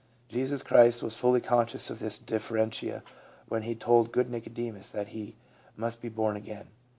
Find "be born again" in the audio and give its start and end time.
6.01-6.69